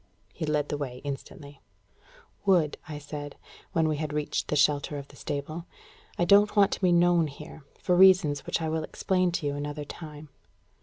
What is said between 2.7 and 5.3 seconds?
I said, when we had reached the shelter of the